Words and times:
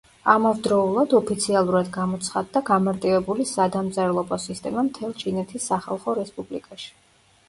ამავდროულად 0.31 1.11
ოფიციალურად 1.17 1.91
გამოცხადდა 1.97 2.63
გამარტივებული 2.69 3.45
სადამწერლობო 3.49 4.39
სისტემა 4.47 4.85
მთელ 4.87 5.13
ჩინეთის 5.25 5.69
სახალხო 5.73 6.17
რესპუბლიკაში. 6.21 6.89